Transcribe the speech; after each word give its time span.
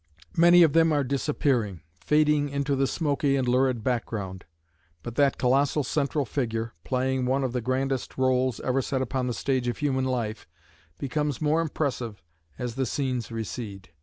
Many 0.35 0.63
of 0.63 0.73
them 0.73 0.91
are 0.91 1.03
disappearing, 1.03 1.81
fading 1.99 2.49
into 2.49 2.75
the 2.75 2.87
smoky 2.87 3.35
and 3.35 3.47
lurid 3.47 3.83
background. 3.83 4.45
But 5.03 5.13
that 5.13 5.37
colossal 5.37 5.83
central 5.83 6.25
figure, 6.25 6.73
playing 6.83 7.27
one 7.27 7.43
of 7.43 7.53
the 7.53 7.61
grandest 7.61 8.17
roles 8.17 8.59
ever 8.61 8.81
set 8.81 9.03
upon 9.03 9.27
the 9.27 9.33
stage 9.35 9.67
of 9.67 9.77
human 9.77 10.05
life, 10.05 10.47
becomes 10.97 11.39
more 11.39 11.61
impressive 11.61 12.23
as 12.57 12.73
the 12.73 12.87
scenes 12.87 13.31
recede. 13.31 13.89